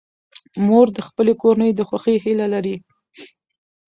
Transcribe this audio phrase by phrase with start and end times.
[0.65, 2.75] مور د خپلې کورنۍ د خوښۍ هیله لري.